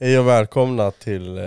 [0.00, 1.44] Hej och välkomna till eh,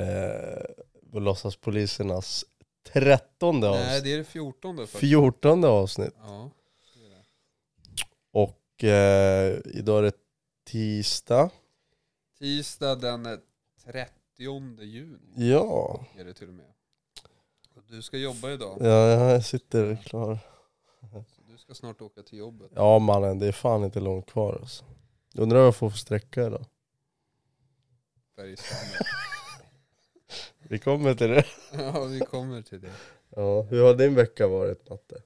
[1.14, 2.46] Låtsaspolisernas
[2.94, 4.04] trettonde Nej, avsnitt.
[4.04, 5.00] det är det fjortonde faktiskt.
[5.00, 6.14] Fjortonde avsnitt.
[6.18, 6.50] Ja,
[6.94, 7.24] det är det.
[8.32, 10.16] Och eh, idag är det
[10.68, 11.50] tisdag.
[12.40, 13.40] Tisdag den
[13.86, 14.12] 30
[14.84, 15.18] juni
[15.52, 16.66] Ja, är det till och med.
[17.76, 20.38] Och Du ska jobba idag, ja jag sitter klar.
[21.12, 22.72] så du ska snart åka till jobbet.
[22.76, 24.86] Ja mannen, det är fan inte långt kvar alltså.
[25.36, 26.66] Undrar vad jag får för sträcka idag.
[28.42, 29.06] Bergshamra.
[30.70, 31.46] Vi kommer till det.
[31.74, 32.92] Ja, vi kommer till det.
[33.36, 35.22] Ja, hur har din vecka varit Matte?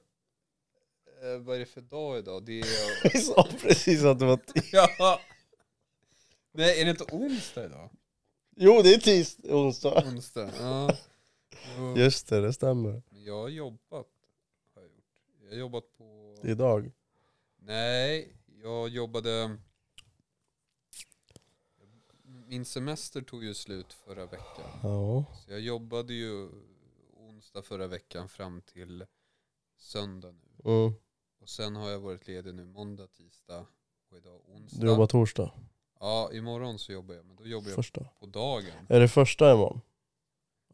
[1.22, 2.44] Eh, vad är det för dag idag?
[2.44, 3.12] Det är...
[3.12, 4.88] Vi sa precis att det var tisdag.
[4.98, 5.20] ja!
[6.52, 7.90] Nej, är det inte onsdag idag?
[8.56, 10.04] Jo det är tisdag, onsdag.
[10.06, 10.96] Onsdag, ja.
[11.78, 11.96] Jo.
[11.96, 13.02] Just det, det stämmer.
[13.10, 14.06] Jag har jobbat.
[15.42, 16.36] Jag har jobbat på...
[16.44, 16.90] Idag.
[17.58, 18.28] Nej,
[18.62, 19.56] jag jobbade...
[22.48, 24.70] Min semester tog ju slut förra veckan.
[24.82, 25.24] Ja.
[25.34, 26.48] Så jag jobbade ju
[27.16, 29.04] onsdag förra veckan fram till
[29.78, 30.70] söndag nu.
[30.72, 30.92] Mm.
[31.40, 33.66] Och sen har jag varit ledig nu måndag, tisdag
[34.10, 34.80] och idag onsdag.
[34.80, 35.52] Du jobbar torsdag?
[36.00, 37.24] Ja, imorgon så jobbar jag.
[37.26, 38.04] Men då jobbar jag Första.
[38.20, 38.86] på dagen.
[38.88, 39.80] Är det första imorgon?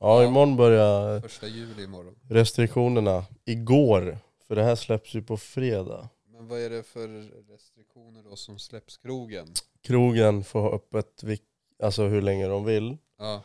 [0.00, 0.28] Ja, Ja.
[0.28, 2.18] imorgon börjar Första juli imorgon.
[2.28, 3.24] restriktionerna.
[3.44, 6.08] Igår, för det här släpps ju på fredag.
[6.26, 7.08] Men vad är det för
[7.52, 9.46] restriktioner då som släpps krogen?
[9.80, 11.38] Krogen får ha öppet vil-
[11.78, 12.96] alltså hur länge de vill.
[13.18, 13.42] Ja,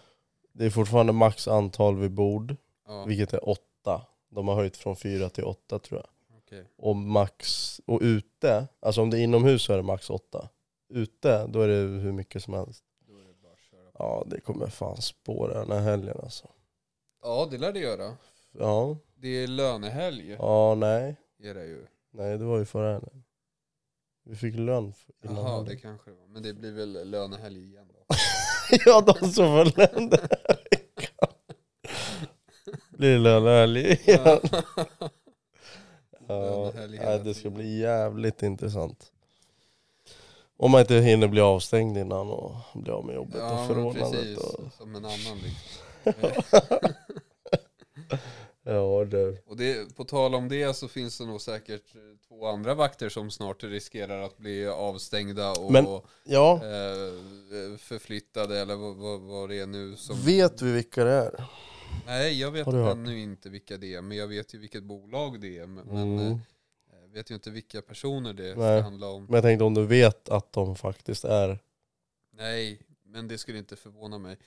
[0.54, 2.56] Det är fortfarande max antal vid bord,
[2.88, 4.02] ja vilket är åtta.
[4.30, 6.38] De har höjt från fyra till åtta tror jag.
[6.38, 6.66] okej.
[6.78, 7.48] Och max,
[7.86, 10.50] och ute, alltså om det är inomhus så är det max åtta.
[10.90, 12.84] Ute, då är det hur mycket som helst.
[13.08, 13.98] Då är det bara att köra på.
[14.00, 16.48] Ja, det kommer fan spåra den här helgen alltså.
[17.24, 18.18] Ja, det lär det göra.
[18.52, 20.30] Ja, Det är lönehelg.
[20.40, 21.16] ja nej.
[21.44, 21.86] Är det ju.
[22.12, 23.24] Nej, det var ju förra helgen.
[24.24, 25.66] Vi fick lön för- innan Jaha, helgen.
[25.66, 26.28] det kanske det var.
[26.28, 27.97] Men det blir väl lönehelg igen då.
[28.86, 30.10] Ja, de som får här
[30.72, 31.30] veckan.
[32.90, 34.40] Blir det lönehelg igen?
[36.28, 39.12] Ja, nej, det ska bli jävligt intressant.
[40.58, 43.68] Om man inte hinner bli avstängd innan och bli av med jobbet och Ja, men
[43.68, 44.12] förordnandet.
[44.22, 44.38] precis.
[44.38, 44.74] Och...
[44.78, 46.44] Som en annan liksom.
[49.00, 49.38] Ja du.
[49.46, 53.10] Och det, på tal om det så finns det nog säkert eh, två andra vakter
[53.10, 55.86] som snart riskerar att bli avstängda och Men-
[56.24, 60.16] Ja, eh, förflyttade eller vad, vad, vad det är nu som...
[60.22, 61.46] vet vi vilka det är?
[62.06, 65.58] Nej, jag vet ännu inte vilka det är, men jag vet ju vilket bolag det
[65.58, 65.68] är.
[65.68, 66.20] Men Mm.
[66.20, 66.38] eh,
[67.02, 68.54] jag vet ju inte vilka personer det Nej.
[68.56, 69.26] ska handla om.
[69.26, 71.60] Men jag tänkte om du vet att de faktiskt är...
[72.34, 74.38] Nej, men det skulle inte förvåna mig.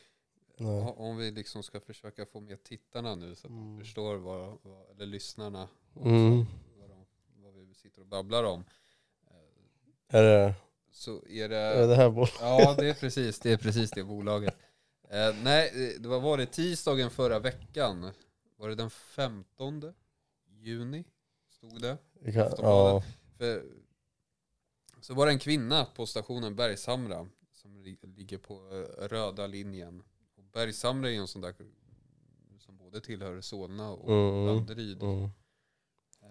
[0.61, 3.77] O- Om vi liksom ska försöka få med tittarna nu så att Mm.
[3.79, 6.45] de förstår vad, vad eller lyssnarna Mm.
[6.79, 7.05] vad, de,
[7.43, 8.65] vad vi sitter och babblar om.
[10.09, 10.55] Är det,
[10.91, 12.35] Så är är det det, här bolaget?
[12.41, 14.55] ja det är precis det, är precis det bolaget.
[15.11, 18.11] Eh, nej, det var, var det tisdagen förra veckan?
[18.57, 19.93] Var det den 15
[20.59, 21.05] juni?
[21.49, 21.99] Stod det.
[22.25, 23.03] Kan- Ja.
[23.39, 23.65] För,
[25.01, 30.03] så var det en kvinna på stationen Bergshamra som li- ligger på eh, röda linjen.
[30.53, 31.55] Bergshamra är ju en sån där
[32.59, 34.47] som både tillhör Solna och Mm.
[34.47, 35.03] Danderyd.
[35.03, 35.29] Mm.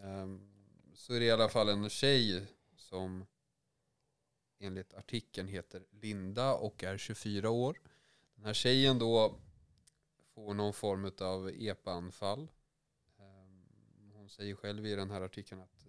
[0.04, 0.46] Ehm,
[0.94, 3.26] Så är det i alla fall en tjej som
[4.60, 7.80] enligt artikeln heter Linda och är 24 år.
[8.36, 9.36] Den här tjejen då
[10.36, 12.48] får någon form av epa-anfall.
[13.20, 13.64] Ehm,
[14.14, 15.86] Hon säger själv i den här artikeln att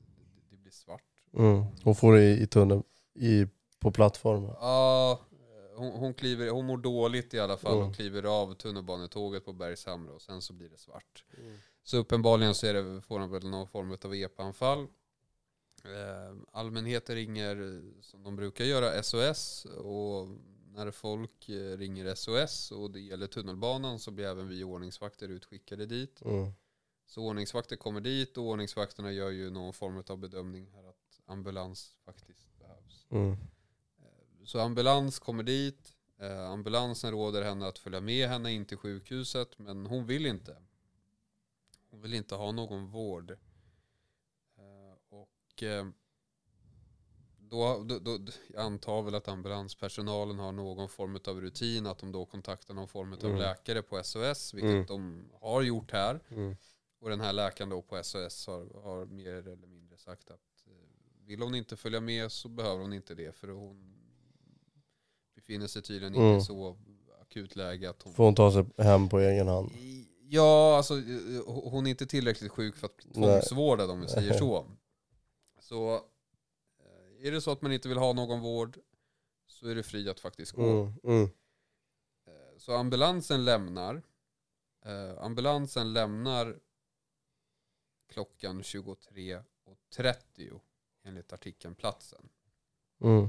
[0.50, 1.02] det- blir svart.
[1.32, 1.64] Mm.
[1.84, 2.82] Hon får det i, i tunneln,
[3.14, 3.46] i,
[3.78, 4.50] på plattformen.
[4.60, 5.20] Ja,
[5.80, 7.88] hon, hon, kliver, hon mår dåligt i alla fall Mm.
[7.88, 11.24] och kliver av tunnelbanetåget på Bergshamra och sen så blir det svart.
[11.82, 14.86] Så uppenbarligen så är det, får hon väl någon form av epa-anfall.
[15.84, 20.28] Eh, allmänheten ringer eh, som de brukar göra SOS och
[20.74, 25.86] när folk eh, ringer SOS och det gäller tunnelbanan så blir även vi ordningsvakter utskickade
[25.86, 26.22] dit.
[26.22, 26.52] Mm.
[27.06, 31.96] Så ordningsvakter kommer dit och ordningsvakterna gör ju någon form av bedömning här att ambulans
[32.04, 33.06] faktiskt behövs.
[33.10, 33.36] Mm.
[34.50, 35.94] Så ambulans kommer dit.
[36.18, 40.56] Eh, ambulansen råder henne att följa med henne in till sjukhuset men hon vill inte.
[41.90, 43.30] Hon vill inte ha någon vård.
[43.30, 45.86] Eh, och eh,
[47.38, 52.12] då, då, då, jag antar väl att ambulanspersonalen har någon form av rutin att de
[52.12, 53.38] då kontaktar någon form av Mm.
[53.38, 54.86] läkare på SOS vilket Mm.
[54.86, 56.20] de har gjort här.
[56.28, 56.56] Mm.
[56.98, 61.26] Och den här läkaren då på SOS har, har mer eller mindre sagt att eh,
[61.26, 63.99] vill hon inte följa med så behöver hon inte det för hon
[65.50, 66.38] befinner sig tydligen inte Mm.
[66.38, 66.76] i så
[67.20, 68.14] akut läge att hon...
[68.14, 69.70] Får hon ta sig hem på egen hand?
[70.22, 74.66] Ja, alltså eh, hon är inte tillräckligt sjuk för att tvångsvårda om vi säger så.
[75.60, 78.78] Så eh, är det så att man inte vill ha någon vård
[79.46, 80.62] så är det fri att faktiskt gå.
[80.62, 80.94] Mm.
[81.04, 81.22] Mm.
[82.26, 84.02] Eh, så ambulansen lämnar.
[84.84, 86.58] Eh, ambulansen lämnar
[88.08, 90.60] klockan 23.30
[91.04, 92.28] enligt artikeln platsen.
[93.00, 93.28] Mm.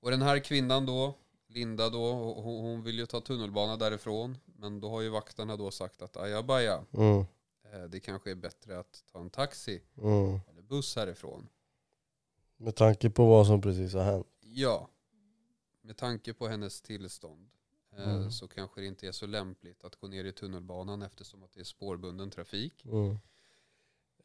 [0.00, 1.18] Och den här kvinnan då,
[1.56, 4.38] Linda då, hon, hon vill ju ta tunnelbana därifrån.
[4.44, 7.18] Men då har ju vakterna då sagt att ajabaja, Mm.
[7.72, 10.40] eh, det kanske är bättre att ta en taxi Mm.
[10.50, 11.48] eller buss härifrån.
[12.56, 14.26] Med tanke på vad som precis har hänt.
[14.40, 14.88] Ja,
[15.82, 17.48] med tanke på hennes tillstånd
[17.96, 18.30] eh, Mm.
[18.30, 21.60] så kanske det inte är så lämpligt att gå ner i tunnelbanan eftersom att det
[21.60, 22.84] är spårbunden trafik.
[22.84, 23.18] Mm.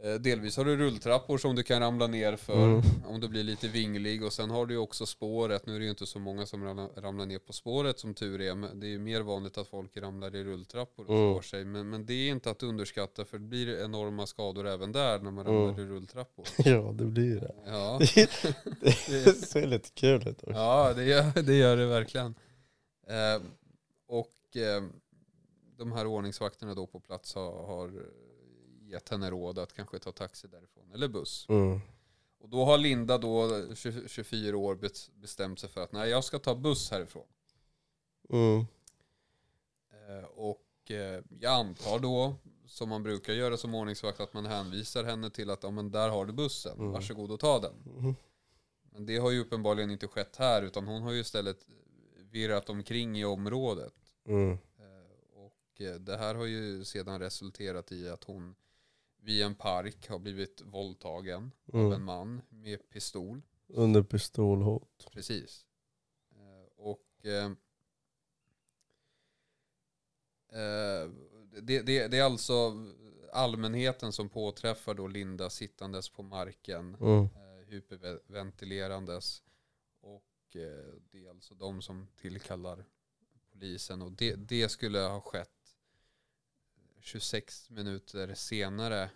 [0.03, 2.81] Eh, delvis har du rulltrappor som du kan ramla ner för Mm.
[3.07, 5.65] om du blir lite vinglig och sen har du ju också spåret.
[5.65, 6.63] Nu är det ju inte så många som
[6.95, 8.55] ramlar, ner på spåret som tur är.
[8.55, 11.33] Men det är ju mer vanligt att folk ramlar i rulltrappor och Mm.
[11.33, 11.65] slår sig.
[11.65, 15.31] Men, men det är inte att underskatta för det blir enorma skador även där när
[15.31, 15.57] man Mm.
[15.61, 16.45] ramlar i rulltrappor.
[16.65, 17.55] Ja, det blir det.
[17.65, 17.99] Ja.
[19.07, 20.51] Det ser lite kul ut också.
[20.59, 22.35] Ja, det gör det, gör det verkligen.
[23.07, 23.41] Eh,
[24.07, 24.83] och eh,
[25.77, 27.91] de här ordningsvakterna då på plats har, har
[28.91, 31.45] gett henne råd att kanske ta taxi därifrån eller buss.
[31.49, 31.79] Mm.
[32.39, 34.79] Och då har Linda då, 20, 24 år,
[35.21, 37.27] bestämt sig för att nej, jag ska ta buss härifrån.
[38.29, 38.65] Mm.
[39.91, 42.35] Eh, och eh, jag antar då,
[42.65, 46.09] som man brukar göra som ordningsvakt, att man hänvisar henne till att ja, men där
[46.09, 46.91] har du bussen, Mm.
[46.91, 47.73] varsågod och ta den.
[47.99, 48.15] Mm.
[48.93, 51.65] Men det har ju uppenbarligen inte skett här, utan hon har ju istället
[52.31, 53.93] virrat omkring i området.
[54.25, 54.51] Mm.
[54.51, 58.55] Eh, Och eh, det här har ju sedan resulterat i att hon
[59.23, 62.03] vid en park har blivit våldtagen av en Mm.
[62.05, 63.41] man med pistol.
[63.67, 65.07] Under pistolhot.
[65.11, 65.65] Precis.
[66.35, 67.51] Eh, Och eh,
[70.51, 71.09] eh,
[71.61, 72.73] det, det, det är alltså
[73.33, 77.23] allmänheten som påträffar då Linda sittandes på marken, Mm.
[77.23, 79.43] eh, hyperventilerandes.
[80.01, 82.85] Och eh, det är alltså de som tillkallar
[83.51, 84.01] polisen.
[84.01, 85.60] Och det, det skulle ha skett
[87.01, 89.09] 26 minuter senare eh,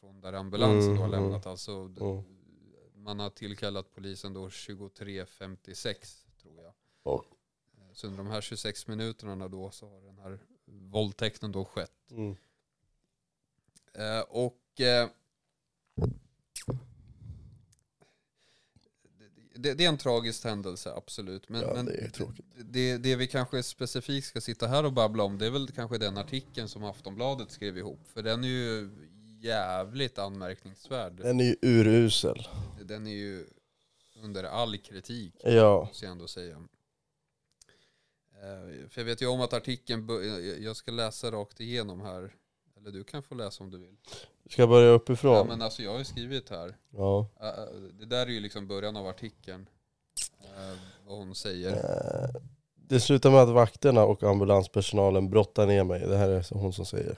[0.00, 1.46] från där ambulansen då har Mm, lämnat.
[1.46, 2.22] Alltså, mm.
[2.94, 6.72] Man har tillkallat polisen då 23.56 tror jag.
[7.78, 12.10] Eh, Så under de här 26 minuterna då så har den här våldtäkten då skett.
[12.10, 12.36] Mm.
[13.94, 15.08] Eh, och eh,
[19.62, 21.48] det, det är en tragisk händelse, absolut.
[21.48, 22.46] Men, Ja, men det är tråkigt.
[22.56, 25.98] Det, det vi kanske specifikt ska sitta här och babbla om, det är väl kanske
[25.98, 28.00] den artikeln som Aftonbladet skrev ihop.
[28.14, 28.90] För den är ju
[29.40, 31.12] jävligt anmärkningsvärd.
[31.12, 32.48] Den är ju urusel.
[32.84, 33.46] Den är ju
[34.22, 35.84] under all kritik, Ja.
[35.88, 36.56] måste jag ändå säga.
[38.42, 40.08] Eh, För jag vet ju om att artikeln,
[40.60, 42.34] jag ska läsa rakt igenom här.
[42.76, 43.96] Eller du kan få läsa om du vill.
[44.48, 45.46] Ska jag börja Ja, uppifrån?
[45.46, 46.76] men alltså jag har ju skrivit här.
[46.90, 47.26] Ja.
[47.98, 49.68] Det där är ju liksom början av artikeln.
[50.42, 51.70] Äh, Vad hon säger.
[51.72, 52.40] Eh,
[52.76, 56.00] Det slutar med att vakterna och ambulanspersonalen brottar ner mig.
[56.00, 57.16] Det här är hon som säger.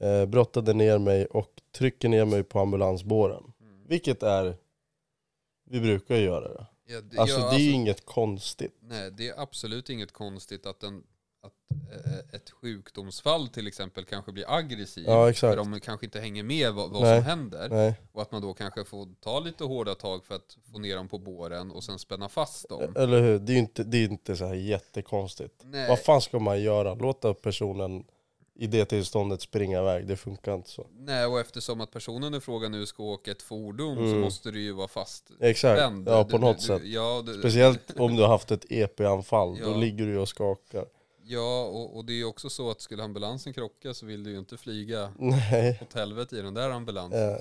[0.00, 3.52] Eh, brottade ner mig och trycker ner mig på ambulansbåren.
[3.60, 3.84] Mm.
[3.86, 4.56] Vilket är,
[5.64, 6.66] vi brukar göra det.
[6.86, 8.76] Ja, det, Alltså ja, det är ju inget konstigt.
[8.80, 11.02] Nej, det är absolut inget konstigt att, en,
[11.42, 11.52] att
[12.06, 15.04] eh, ett sjukdomsfall till exempel kanske blir aggressiv.
[15.06, 15.32] Ja.
[15.32, 17.68] För de kanske inte hänger med vad, vad som händer.
[17.68, 17.94] Nej.
[18.12, 21.08] Och att man då kanske får ta lite hårda tag för att få ner dem
[21.08, 22.92] på båren och sen spänna fast dem.
[22.96, 23.38] Eller hur?
[23.38, 25.54] Det är ju inte, det är inte så här jättekonstigt.
[25.64, 26.94] Nej, Vad fan ska man göra?
[26.94, 28.04] Låta personen
[28.60, 30.06] i det tillståndet springa iväg.
[30.06, 30.86] Det funkar inte så.
[30.98, 34.20] nej, och eftersom att personen i fråga nu ska åka ett fordon så Mm.
[34.20, 35.30] måste det ju vara fast.
[35.40, 35.80] Exakt.
[35.80, 36.82] Ja, Du- på du- något du- sätt.
[36.84, 39.58] Ja, du, Speciellt om du har haft ett EP-anfall.
[39.58, 39.76] Då Ja.
[39.76, 40.84] ligger du ju och skakar.
[41.30, 44.30] Ja, och, och det är ju också så att skulle ambulansen krocka så vill du
[44.30, 45.78] ju inte flyga Nej.
[45.82, 47.20] åt helvete i den där ambulansen.
[47.20, 47.38] Ja.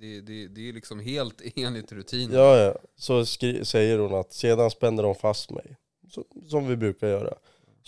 [0.00, 2.36] Det, det, det är liksom helt enligt rutinen.
[2.38, 2.74] Ja, ja.
[2.96, 5.76] Så skri- säger hon att sedan spänner de fast mig.
[6.10, 7.34] Så, som vi brukar göra.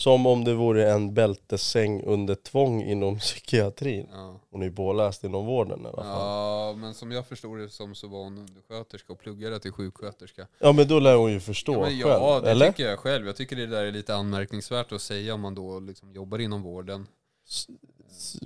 [0.00, 4.06] Som om det vore en bältessäng under tvång inom psykiatrin.
[4.12, 4.40] Ja.
[4.50, 6.06] Hon är ju påläst inom vården i alla fall.
[6.06, 6.66] Ja.
[6.68, 10.46] ja, men som jag förstod det som så var hon undersköterska och pluggade till sjuksköterska.
[10.58, 12.04] men då lär hon ju förstå Ja, men själv.
[12.22, 12.66] ja det eller?
[12.66, 13.26] tycker jag själv.
[13.26, 16.62] Jag tycker det där är lite anmärkningsvärt att säga om man då liksom jobbar inom
[16.62, 17.06] vården.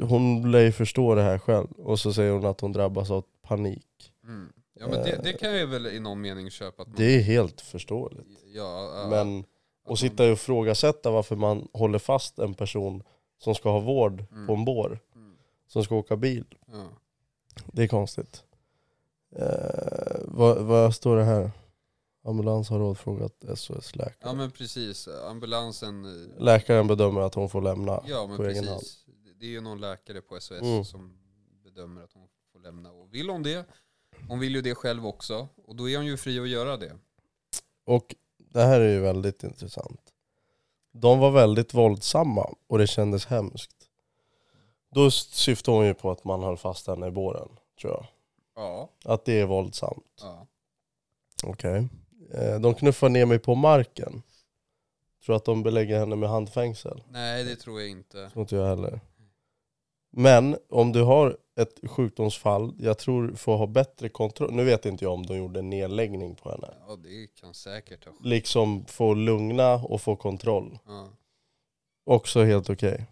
[0.00, 1.66] Hon lär ju förstå det här själv.
[1.70, 4.12] Och så säger hon att hon drabbas av panik.
[4.24, 4.52] Mm.
[4.80, 6.82] Ja men det, det kan jag väl i någon mening köpa.
[6.82, 8.26] Att man, Det är helt förståeligt.
[8.54, 9.44] ja, ja, Men
[9.90, 13.02] man- sitta och ifrågasätta varför man håller fast en person
[13.38, 14.46] som ska ha vård Mm.
[14.46, 14.98] på en bår.
[15.14, 15.36] Mm.
[15.68, 16.44] Som ska åka bil.
[16.72, 16.88] Ja.
[17.72, 18.44] Det är konstigt.
[19.36, 21.50] Eh, vad, vad står det här?
[22.26, 24.14] Ambulans har rådfrågat SOS-läkare.
[24.20, 28.64] ja men precis, ambulansen eh, Läkaren bedömer att hon får lämna Ja men på egen
[28.68, 28.78] hand.
[28.80, 29.04] precis.
[29.40, 30.84] Det är ju någon läkare på SOS Mm.
[30.84, 31.18] som
[31.64, 32.90] bedömer att hon får lämna.
[32.92, 33.66] Och vill hon det,
[34.28, 35.48] hon vill ju det själv också.
[35.64, 36.92] Och då är hon ju fri att göra det.
[37.84, 38.14] Och
[38.54, 40.00] det här är ju väldigt intressant.
[40.92, 43.70] De var väldigt våldsamma och det kändes hemskt.
[44.90, 47.48] Då syftar hon ju på att man höll fast henne i båren,
[47.80, 48.06] tror jag.
[48.56, 48.88] Ja.
[49.04, 50.04] Att det är våldsamt.
[50.20, 50.46] ja.
[51.44, 51.88] Okej.
[52.34, 54.22] Eh, De knuffar ner mig på marken.
[55.24, 57.02] Tror att de belägger henne med handfängsel.
[57.08, 58.30] Nej det tror jag inte.
[58.30, 59.00] tror inte jag heller.
[60.10, 64.52] Men om du har ett sjukdomsfall, jag tror får ha bättre kontroll.
[64.52, 66.74] Nu vet inte jag om de gjorde en nedläggning på henne.
[66.88, 68.26] Ja det kan säkert ha skett.
[68.26, 70.78] Liksom få lugna och få kontroll.
[70.86, 71.08] Ja.
[72.06, 73.06] Också helt okej.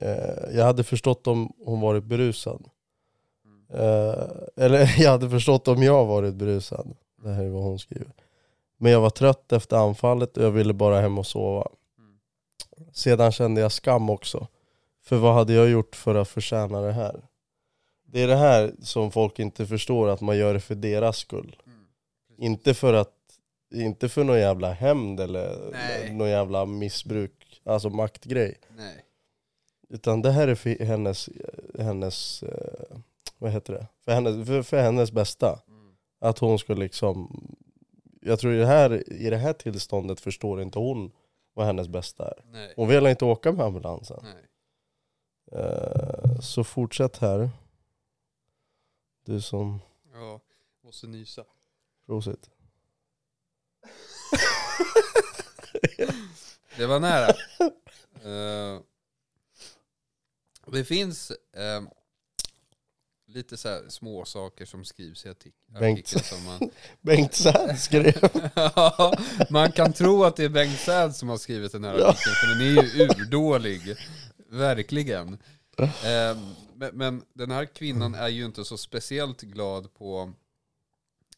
[0.00, 2.70] Eh, jag hade förstått om hon varit berusad.
[3.72, 6.96] Eh, eller jag hade förstått om jag varit berusad.
[7.22, 8.12] Det här är vad hon skriver.
[8.76, 11.68] Men jag var trött efter anfallet och jag ville bara hem och sova.
[11.98, 12.18] Mm.
[12.92, 14.46] Sedan kände jag skam också.
[15.02, 17.22] För vad hade jag gjort för att förtjäna det här?
[18.10, 21.56] Det är det här som folk inte förstår, att man gör det för deras skull.
[21.66, 21.78] Mm.
[22.38, 23.14] Inte för att
[23.74, 26.12] inte för någon jävla hämnd eller Nej.
[26.12, 28.58] någon jävla missbruk, alltså maktgrej.
[28.76, 29.04] Nej.
[29.88, 31.28] Utan det här är för hennes,
[31.78, 32.96] hennes eh,
[33.38, 33.86] vad heter det?
[34.04, 35.60] För hennes, för, för hennes bästa.
[35.68, 35.96] Mm.
[36.20, 37.40] Att hon ska liksom,
[38.20, 41.12] jag tror i det, här, i det här tillståndet förstår inte hon
[41.54, 42.44] vad hennes bästa är.
[42.44, 42.72] Nej.
[42.76, 44.24] Hon vill inte åka med ambulansen.
[45.52, 47.50] Eh, så fortsätt här.
[49.28, 49.80] Du som,
[50.12, 50.40] Ja.
[50.84, 51.44] Måste nysa.
[52.06, 52.50] prosit.
[56.76, 57.28] Det var nära.
[58.24, 58.80] Eh,
[60.72, 61.82] det finns eh,
[63.26, 65.98] lite så här små saker som skrivs i artik- Bengt.
[65.98, 66.70] artikeln som man...
[67.00, 68.30] Bengt Säd skrev.
[68.54, 69.12] Ja,
[69.50, 72.46] man kan tro att det är Bengt Säd som har skrivit den här artikeln, för
[72.46, 73.96] den är ju urdålig.
[74.50, 75.38] Verkligen.
[75.84, 76.38] Eh,
[76.74, 80.32] men, men den här kvinnan är ju inte så speciellt glad på,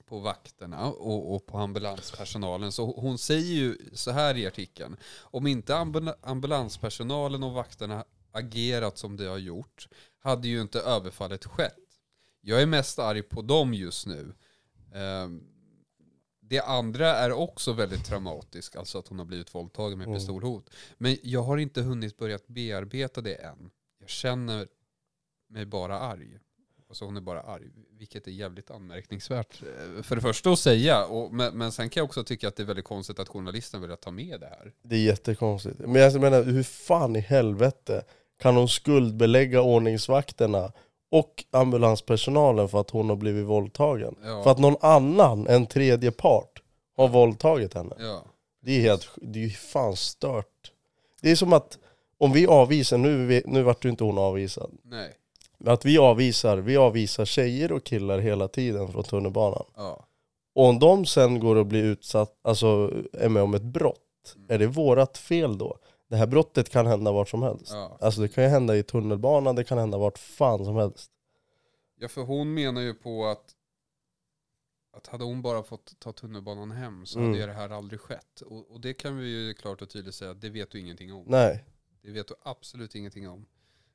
[0.07, 2.73] på vakterna och, och på ambulanspersonalen.
[2.73, 4.97] Så hon säger ju så här i artikeln.
[5.21, 11.45] Om inte ambul- ambulanspersonalen och vakterna agerat som de har gjort hade ju inte överfallet
[11.45, 11.77] skett.
[12.41, 14.35] Jag är mest arg på dem just nu.
[14.95, 15.43] Ehm,
[16.41, 20.19] det andra är också väldigt traumatiskt, alltså att hon har blivit våldtagen med Mm.
[20.19, 20.71] pistolhot.
[20.99, 23.71] Men jag har inte hunnit börja bearbeta det än.
[24.11, 24.67] Känner
[25.49, 26.39] mig bara arg.
[26.89, 27.65] Alltså hon är bara arg,
[27.99, 29.63] vilket är jävligt anmärkningsvärt.
[29.63, 32.57] eh, För det första att säga, och, men, men sen kan jag också tycka att
[32.57, 34.73] det är väldigt konstigt att journalisten vill ta med det här.
[34.83, 35.79] Det är jättekonstigt.
[35.79, 38.05] Men jag menar, hur fan i helvete
[38.39, 40.73] kan hon skuldbelägga ordningsvakterna
[41.11, 44.15] och ambulanspersonalen för att hon har blivit våldtagen?
[44.25, 44.43] Ja.
[44.43, 46.63] För att någon annan, en tredje part,
[46.97, 47.95] har våldtagit henne.
[47.99, 48.25] Ja,
[48.63, 50.73] Det är helt, det är ju fan stört.
[51.23, 51.79] Det är som att
[52.21, 54.79] om vi avvisar, nu, nu vart ju inte hon avvisad.
[54.83, 55.17] nej.
[55.63, 59.65] Men att vi avvisar, vi avvisar tjejer och killar hela tiden från tunnelbanan.
[59.77, 60.07] Ja,
[60.55, 64.59] Och om de sen går och blir utsatt, alltså är med om ett brott, är
[64.59, 65.79] det vårat fel då?
[66.09, 67.71] Det här brottet kan hända vart som helst.
[67.73, 67.97] ja.
[68.01, 71.11] Alltså det kan ju hända i tunnelbanan, det kan hända vart fan som helst.
[72.01, 73.55] ja, för hon menar ju på att
[74.97, 77.33] att hade hon bara fått ta tunnelbanan hem så Mm.
[77.33, 78.41] hade det här aldrig skett.
[78.41, 81.25] Och, och det kan vi ju klart och tydligt säga det vet du ingenting om.
[81.27, 81.65] Nej,
[82.03, 83.47] Det vet du absolut ingenting om.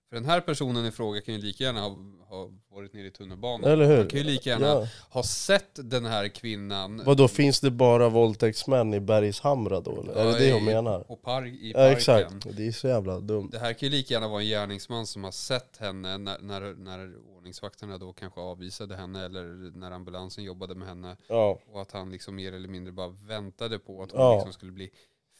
[0.09, 1.97] För den här personen i fråga kan ju lika gärna ha,
[2.27, 3.71] ha varit nere i tunnelbanan.
[3.71, 3.97] eller hur?
[3.97, 4.87] Han kan ju lika gärna Ja.
[5.09, 10.13] ha sett den här kvinnan Vadå, finns det bara våldtäktsmän i Bergshamra då eller?
[10.13, 10.99] är Ja, det det i- hon menar?
[10.99, 11.97] på park, i Ja parken.
[11.97, 13.49] exakt, det är så jävla dumt.
[13.51, 16.73] Det här kan ju lika gärna vara en gärningsman som har sett henne när, när,
[16.73, 21.17] när ordningsvakterna då kanske avvisade henne eller när ambulansen jobbade med henne.
[21.27, 24.33] Ja, Och att han liksom mer eller mindre bara väntade på att hon Ja.
[24.35, 24.89] liksom skulle bli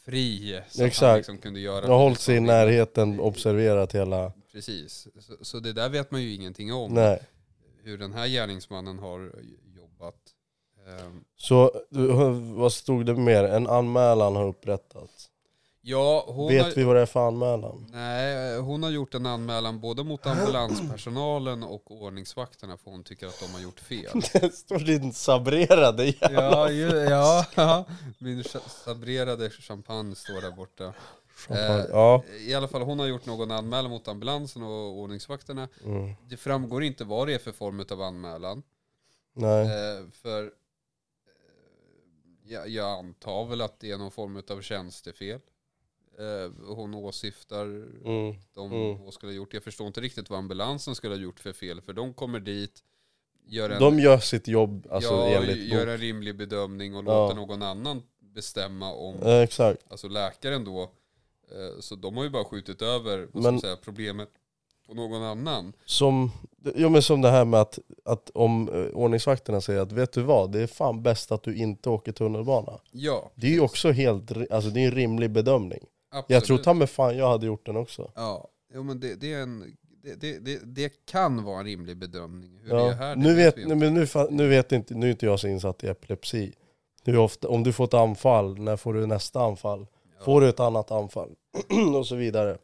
[0.06, 0.60] fri.
[0.68, 1.16] Så att han Exakt.
[1.16, 4.32] liksom kunde göra har hållit sig i närheten, observerat hela...
[4.52, 5.08] Precis.
[5.20, 6.94] Så, så det där vet man ju ingenting om.
[6.94, 7.22] Nej.
[7.82, 9.32] Hur den här gärningsmannen har
[9.76, 10.14] jobbat.
[10.88, 11.80] Ehm, Så
[12.56, 13.44] vad stod det mer?
[13.44, 15.15] En anmälan har upprättats.
[15.88, 17.86] Ja, hon Vet har, vi vad det är för anmälan?
[17.92, 23.40] Nej, hon har gjort en anmälan både mot ambulanspersonalen och ordningsvakterna för hon tycker att
[23.40, 24.20] de har gjort fel.
[24.32, 26.42] Det står din sabrerade jävla...
[26.42, 27.84] Ja, ju, ja, ja.
[28.18, 28.44] min
[28.84, 30.84] sabrerade champagne står där borta.
[31.50, 32.22] Eh, Ja.
[32.46, 35.68] I alla fall, hon har gjort någon anmälan mot ambulansen och ordningsvakterna.
[35.84, 36.14] Mm.
[36.28, 38.62] Det framgår inte vad det är för form av anmälan.
[39.34, 39.62] Nej.
[39.62, 40.50] Eh, för eh,
[42.44, 45.40] jag, jag antar väl att det är någon form av tjänstefel.
[46.18, 48.34] Eh, hon åsyftar Mm.
[48.54, 49.12] de Mm.
[49.12, 49.54] skulle ha gjort.
[49.54, 51.80] Jag förstår inte riktigt vad ambulansen skulle ha gjort för fel.
[51.80, 52.82] För de kommer dit,
[53.46, 57.22] gör en, De gör sitt jobb alltså ja, enligt gör en rimlig bedömning och Ja.
[57.28, 59.82] låter någon annan bestämma om, Eh, exakt.
[59.88, 60.82] alltså läkaren då.
[60.82, 64.28] Eh, så de har ju bara skjutit över Men- säga, problemet
[64.86, 65.72] på någon annan.
[65.84, 66.30] Som,
[66.76, 70.22] jo, men som det här med att, att om eh, ordningsvakterna säger att vet du
[70.22, 72.80] vad, det är fan bäst att du inte åker tunnelbana.
[72.90, 75.84] Ja, Det är ju också helt, alltså det är en rimlig bedömning.
[76.16, 76.30] Absolut.
[76.30, 78.12] Jag tror ta mig fan jag hade gjort den också.
[78.14, 79.76] Ja, jo, men det, det är en...
[80.20, 82.58] Det, det, det, kan vara en rimlig bedömning.
[82.62, 82.84] Hur Ja.
[82.84, 83.74] det är här, det nu, vet, inte.
[83.74, 86.52] men nu, nu vet inte, nu är inte jag så insatt i epilepsi.
[87.04, 89.86] Hur ofta, om du får ett anfall, när får du nästa anfall?
[90.18, 90.24] Ja.
[90.24, 91.30] Får du ett annat anfall?
[91.98, 92.58] och så vidare.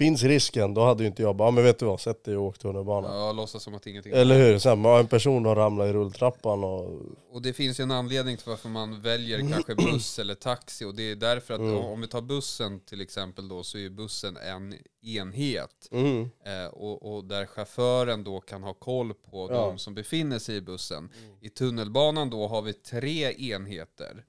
[0.00, 0.08] Mm.
[0.16, 2.36] Finns risken, då hade ju inte jag bara, "Ja, men vet du vad, sätt dig
[2.36, 3.08] och åk tunnelbana.
[3.08, 4.58] Ja, låtsas som att ingenting Eller hur?
[4.58, 6.90] Sen, ja, en person har ramlat i rulltrappan och...
[7.32, 10.94] Och det finns ju en anledning till varför man väljer kanske buss eller taxi och
[10.94, 11.76] det är därför att Mm.
[11.76, 15.88] om vi tar bussen till exempel då så är bussen en enhet.
[15.90, 16.30] Mm.
[16.44, 19.56] Eh, och, och där chauffören då kan ha koll på Ja.
[19.56, 21.10] de som befinner sig i bussen.
[21.40, 24.24] I tunnelbanan då har vi tre enheter.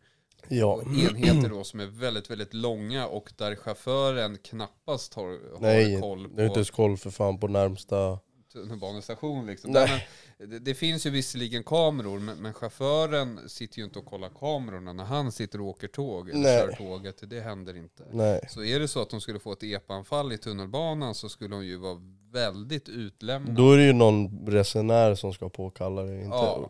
[0.47, 0.81] Ja.
[0.81, 6.35] Enheter då som är väldigt, väldigt långa och där chauffören knappast har, har Nej, koll
[6.35, 8.19] det är inte på ens koll för fan på närmsta...
[8.53, 9.45] tunnelbanestation.
[9.45, 9.71] Liksom.
[9.71, 10.07] Nej.
[10.37, 14.93] Det, det finns ju visserligen kameror, men, men chauffören sitter ju inte och kollar kamerorna
[14.93, 16.59] när han sitter och åker tåg eller Nej.
[16.59, 17.29] kör tåget.
[17.29, 18.03] Det händer inte.
[18.11, 18.41] Nej.
[18.49, 21.65] Så är det så att de skulle få ett epanfall i tunnelbanan så skulle de
[21.65, 23.61] ju vara väldigt utlämnade.
[23.61, 26.27] Då är det ju någon resenär som ska påkalla det, inte...
[26.27, 26.69] Ja.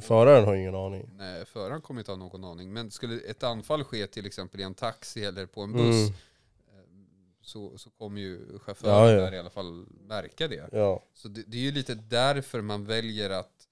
[0.00, 1.10] Föraren har ingen aning.
[1.16, 2.72] Nej, föraren kommer inte ha någon aning.
[2.72, 7.06] Men skulle ett anfall ske till exempel i en taxi eller på en buss Mm.
[7.42, 9.20] så, så kommer ju chauffören Ja, ja.
[9.20, 10.68] där i alla fall märka det.
[10.72, 11.02] Ja.
[11.14, 13.68] Så det, det är ju lite därför man väljer att,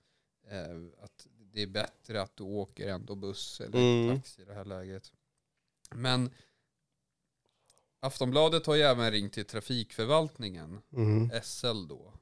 [0.50, 4.16] eh, att det är bättre att du åker ändå buss eller Mm.
[4.16, 5.12] taxi i det här läget.
[5.94, 6.30] Men
[8.00, 11.30] Aftonbladet har ju även ringt till Trafikförvaltningen, Mm.
[11.42, 12.12] SL då.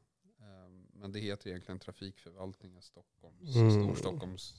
[1.00, 3.71] Eh, Men det heter egentligen Trafikförvaltningen Stockholms, Mm.
[3.71, 4.54] Storstockholms,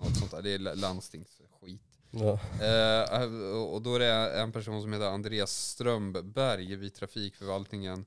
[0.00, 0.42] något sånt där.
[0.42, 1.80] Det är la- landstingsskit.
[2.10, 2.32] Ja.
[2.64, 3.24] Eh,
[3.72, 8.04] och då är det en person som heter Andreas Strömberg vid Trafikförvaltningen.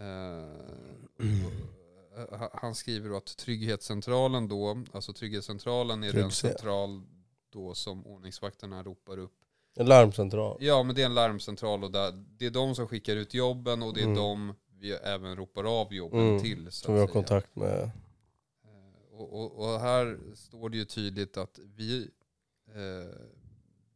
[0.00, 0.42] Eh,
[2.32, 6.48] eh, han skriver då att Trygghetscentralen då, alltså Trygghetscentralen är den Trygg C.
[6.48, 7.02] central
[7.50, 9.32] då som ordningsvakterna ropar upp.
[9.76, 10.56] En larmcentral.
[10.60, 13.82] Ja men det är en larmcentral och där, det är de som skickar ut jobben
[13.82, 14.16] och det är Mm.
[14.16, 16.64] de vi även ropar av jobben Mm, till.
[16.72, 17.12] Så Som vi har säga.
[17.12, 17.82] kontakt med.
[17.82, 17.90] Eh,
[19.10, 22.10] Och, och, och här står det ju tydligt att vi,
[22.66, 23.16] eh,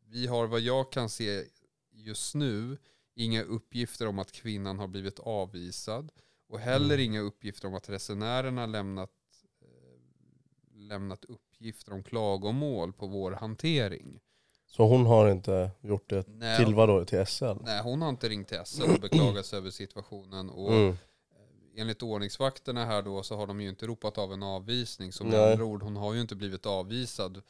[0.08, 1.44] vi har vad jag kan se
[1.90, 2.78] just nu
[3.14, 6.12] inga uppgifter om att kvinnan har blivit avvisad
[6.48, 7.04] och heller Mm.
[7.06, 9.10] inga uppgifter om att resenärerna lämnat,
[9.62, 9.98] eh,
[10.74, 14.20] lämnat uppgifter om klagomål på vår hantering.
[14.66, 17.04] Så hon har inte gjort det Nej, till vadå?
[17.04, 17.44] Till SL?
[17.60, 20.50] nej, hon har inte ringt till SL och beklagat sig över situationen.
[20.50, 20.96] Och Mm.
[21.76, 25.12] enligt ordningsvakterna här då så har de ju inte ropat av en avvisning.
[25.12, 27.42] Så med andra ord, hon har ju inte blivit avvisad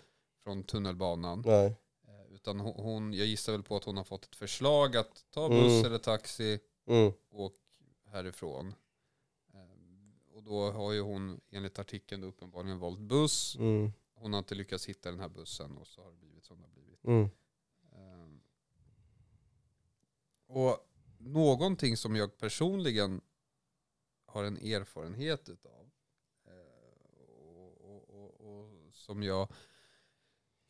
[0.44, 1.42] från tunnelbanan.
[1.46, 1.66] Nej.
[1.66, 5.46] Eh, Utan hon- jag gissar väl på att hon har fått ett förslag att ta
[5.46, 5.60] Mm.
[5.62, 7.12] buss eller taxi, Mm.
[7.32, 7.54] åk
[8.12, 8.74] härifrån.
[9.54, 13.56] Eh, Och då har ju hon enligt artikeln uppenbarligen valt buss.
[13.58, 13.92] Mm.
[14.14, 16.62] Hon har inte lyckats hitta den här bussen och så har det blivit som det
[16.62, 16.85] har blivit.
[17.06, 17.28] Mm.
[17.92, 18.40] Ehm,
[20.46, 20.88] Och
[21.18, 23.20] någonting som jag personligen
[24.26, 25.90] har en erfarenhet utav
[26.46, 26.52] eh,
[27.38, 29.48] och, och, och, och som jag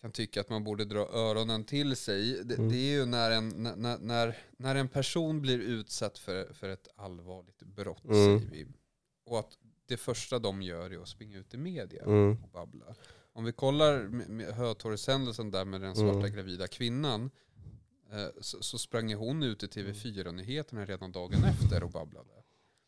[0.00, 2.44] kan tycka att man borde dra öronen till sig.
[2.44, 2.68] Det, Mm.
[2.70, 6.88] det är ju när en, när, när, när en person blir utsatt för, för ett
[6.96, 8.38] allvarligt brott, Mm.
[8.40, 8.66] säger vi.
[9.24, 12.42] Och att det första de gör är att springa ut i media Mm.
[12.44, 12.94] och babbla.
[13.36, 16.32] Om vi kollar Hötorgshändelsen där med den svarta Mm.
[16.34, 17.30] gravida kvinnan
[18.12, 22.28] eh, så, så sprang ju hon ut i TV4-nyheterna redan dagen efter och babblade.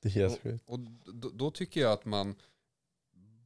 [0.03, 0.65] Det är helt sjukt.
[0.69, 0.79] Och
[1.15, 2.35] då, då tycker jag att man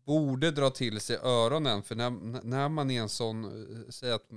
[0.05, 2.11] borde dra till sig öronen för när,
[2.45, 4.29] när man är en sån, eh, säg att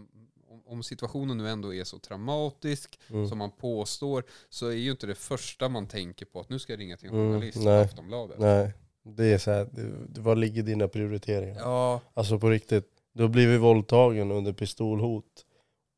[0.65, 3.27] om, situationen nu ändå är så traumatisk Mm.
[3.27, 6.73] som man påstår så är ju inte det första man tänker på att nu ska
[6.73, 7.83] jag ringa till en Mm, journalist på nej.
[7.83, 8.39] Aftonbladet.
[8.39, 8.73] Nej.
[9.07, 9.67] Det är så här,
[10.19, 11.59] vad ligger dina prioriteringar?
[11.61, 12.87] Ja, Alltså på riktigt.
[13.13, 15.45] Du har blivit våldtagen under pistolhot.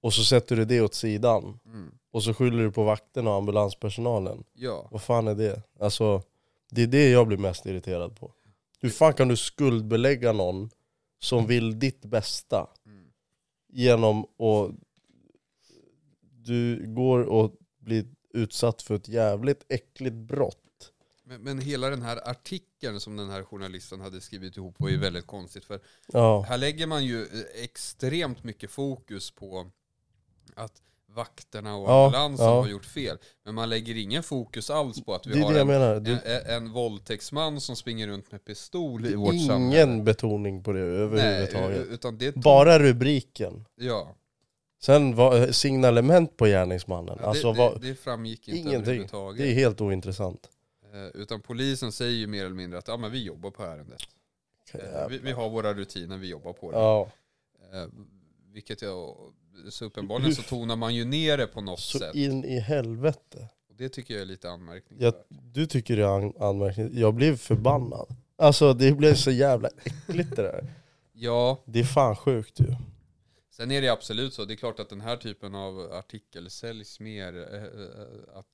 [0.02, 1.60] Och så sätter du det åt sidan.
[1.66, 4.44] mm, Och så skyller du på vakterna och ambulanspersonalen.
[4.54, 4.88] ja.
[4.92, 5.62] Vad fan är det?
[5.80, 6.22] Alltså,
[6.72, 8.32] det är det jag blir mest irriterad på.
[8.80, 10.70] Hur fan kan du skuldbelägga någon
[11.20, 13.08] som vill ditt bästa Mm.
[13.70, 14.72] genom att
[16.22, 20.62] du går och blir utsatt för ett jävligt äckligt brott.
[21.28, 24.98] Men, men hela den här artikeln som den här journalisten hade skrivit ihop var ju
[24.98, 25.66] väldigt konstigt.
[25.66, 25.80] För
[26.14, 29.72] Ja, här lägger man ju eh, extremt mycket fokus på
[30.56, 30.82] att
[31.16, 32.62] vakterna och Ja, ambulansen ja.
[32.62, 33.18] har gjort fel.
[33.46, 35.70] Men man lägger ingen fokus alls på att vi har en,
[36.06, 40.02] en, en våldtäktsman som springer runt med pistol i vårt ingen samhälle.
[40.04, 41.88] betoning på det Nej, överhuvudtaget.
[41.88, 43.66] utan det Bara rubriken.
[43.76, 44.16] Ja,
[44.82, 47.18] Sen var signalement på gärningsmannen.
[47.22, 48.82] ja, Alltså, det, vad, det, det framgick inte ingenting.
[48.82, 49.38] överhuvudtaget.
[49.46, 50.50] det är helt ointressant.
[51.06, 54.02] Eh, Utan polisen säger ju mer eller mindre att ja, men vi jobbar på ärendet.
[54.74, 56.78] Eh, Vi, vi har våra rutiner, vi jobbar på det.
[56.78, 57.12] Ja,
[57.74, 57.86] Eh,
[58.54, 59.16] vilket jag,
[59.70, 62.16] så uppenbarligen så tonar man ju ner det på något Så sätt.
[62.16, 63.50] in i helvete.
[63.70, 65.26] Och det tycker jag är lite Jag, anmärkningsvärt.
[65.30, 67.00] du tycker det är an- anmärkningsvärt.
[67.00, 68.16] Jag blev förbannad.
[68.36, 70.74] Alltså det blev så jävla äckligt det där.
[71.14, 72.76] Ja, Det är fan sjukt ju.
[73.52, 74.46] sen är det absolut så.
[74.46, 77.34] Det är klart att den här typen av artikel säljs mer.
[78.34, 78.46] Att,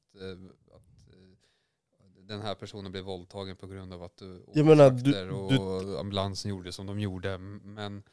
[2.27, 6.49] den här personen blev våldtagen på grund av att eh, Jag menar, du- och ambulansen
[6.51, 7.37] gjorde som de gjorde.
[7.37, 8.03] Men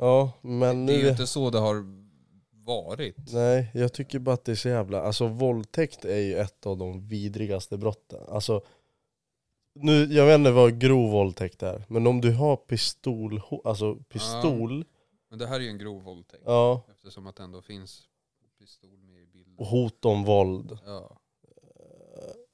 [0.00, 1.02] Ja, men det är nu...
[1.02, 1.84] ju inte så det har
[2.66, 3.16] varit.
[3.32, 5.02] Nej, jag tycker bara att det är så jävla...
[5.02, 8.20] Alltså våldtäkt är ju ett av de vidrigaste brotten.
[8.28, 8.62] Alltså,
[9.74, 14.84] nu, jag vet inte vad grov våldtäkt är, men om du har pistol, alltså pistol,
[15.30, 16.42] Men det här är ju en grov våldtäkt.
[16.46, 18.02] ja, Eftersom att det ändå finns
[18.58, 19.54] pistol med i bilden.
[19.58, 20.78] och hot om våld.
[20.86, 21.17] Ja.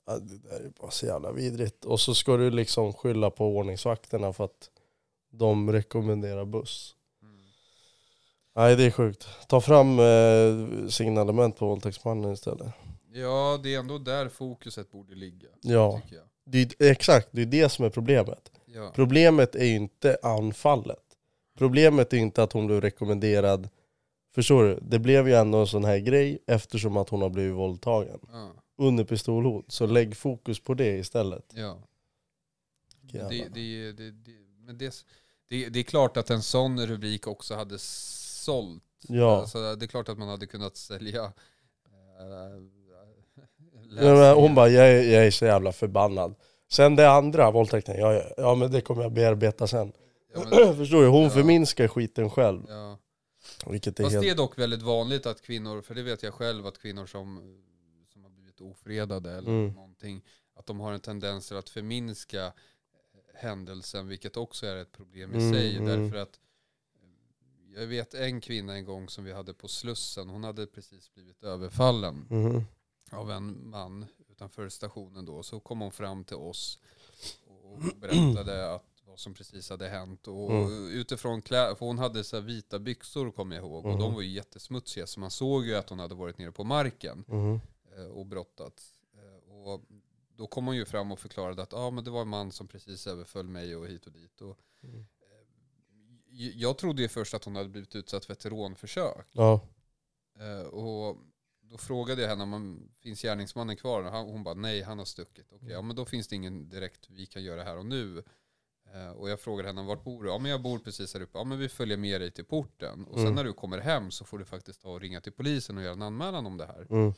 [0.07, 1.85] Det där är bara så jävla vidrigt.
[1.85, 4.71] Och så ska du liksom skylla på ordningsvakterna för att
[5.31, 6.95] de rekommenderar buss.
[7.23, 7.45] Mm.
[8.57, 9.27] Nej det är sjukt.
[9.49, 12.73] Ta fram eh, signalement på våldtäktsmannen istället.
[13.13, 15.49] ja, det är ändå där fokuset borde ligga.
[15.61, 16.01] Ja.
[16.47, 18.53] Det exakt, det är det som är problemet.
[18.67, 18.93] Ja.
[18.95, 21.05] Problemet är ju inte anfallet.
[21.59, 23.69] Problemet är inte att hon blev rekommenderad.
[24.35, 24.79] Förstår du?
[24.83, 28.21] Det blev ju ändå en sån här grej eftersom att hon har blivit våldtagen.
[28.33, 28.53] Ja.
[28.77, 29.73] Under pistolhot.
[29.73, 31.53] Så lägg fokus på det istället.
[31.55, 31.79] ja.
[33.13, 34.13] Det, det, det,
[34.67, 35.05] men det,
[35.49, 38.83] det, det är klart att en sån rubrik också hade sålt.
[39.09, 39.41] Ja.
[39.41, 41.33] Alltså, det är klart att man hade kunnat sälja
[44.01, 46.35] äh, hon bara, jag jag är så jävla förbannad.
[46.71, 49.93] Sen det andra, våldtäkten, ja, ja, men det kommer jag bearbeta sen.
[50.35, 51.09] ja, men, Förstår du?
[51.09, 51.31] Hon Ja.
[51.31, 52.63] förminskar skiten själv.
[52.69, 52.99] ja.
[53.67, 54.25] Vilket är Fast helt...
[54.25, 57.57] det är dock väldigt vanligt att kvinnor, för det vet jag själv, att kvinnor som,
[58.65, 59.73] ofredade eller Mm.
[59.75, 60.23] någonting,
[60.55, 62.53] att de har en tendens att förminska eh,
[63.35, 65.77] händelsen, vilket också är ett problem i Mm, sig.
[65.77, 65.87] mm.
[65.89, 66.41] Därför att
[67.03, 71.15] eh, jag vet en kvinna en gång som vi hade på Slussen, hon hade precis
[71.15, 72.65] blivit överfallen Mhm.
[73.11, 75.43] av en man utanför stationen då.
[75.43, 76.79] Så kom hon fram till oss
[77.47, 80.29] och berättade att vad som precis hade hänt.
[80.29, 80.89] Och Mm.
[80.89, 83.85] utifrån kläder, för hon hade så vita byxor kommer jag ihåg.
[83.87, 84.01] Och Mhm.
[84.01, 85.07] de var ju jättesmutsiga.
[85.07, 87.61] Så man såg ju att hon hade varit nere på marken Mhm.
[87.97, 89.01] Eh, och brottats.
[89.15, 89.81] Eh, Och
[90.37, 92.69] då kom hon ju fram och förklarade att ah, men det var en man som
[92.69, 94.41] precis överföll mig och hit och dit.
[94.41, 94.99] Och, Mm.
[95.01, 99.27] eh, jag trodde ju först att hon hade blivit utsatt för ett rånförsök.
[99.33, 99.61] Ja.
[100.71, 101.17] Och
[101.61, 104.03] då frågade jag henne om finns gärningsmannen kvar?
[104.03, 105.53] Och Hon bara nej, han har stuckit.
[105.53, 108.23] Okej, ja men då finns det ingen direkt vi kan göra här och nu.
[109.17, 110.29] Och jag frågade henne, vart bor du?
[110.29, 111.39] Ja men jag bor precis här uppe.
[111.39, 113.05] Ja men vi följer med dig till porten.
[113.05, 113.35] Och sen Mm.
[113.35, 115.93] när du kommer hem så får du faktiskt ta och ringa till polisen och göra
[115.93, 116.87] en anmälan om det här.
[116.91, 117.13] Mm.